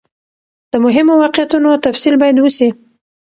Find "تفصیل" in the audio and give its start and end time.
1.85-2.15